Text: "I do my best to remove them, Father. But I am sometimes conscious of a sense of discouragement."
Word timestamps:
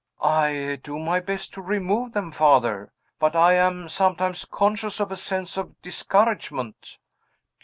"I 0.23 0.79
do 0.81 0.97
my 0.97 1.19
best 1.19 1.53
to 1.53 1.61
remove 1.61 2.13
them, 2.13 2.31
Father. 2.31 2.91
But 3.19 3.35
I 3.35 3.53
am 3.53 3.87
sometimes 3.87 4.45
conscious 4.45 4.99
of 4.99 5.11
a 5.11 5.15
sense 5.15 5.57
of 5.57 5.79
discouragement." 5.83 6.97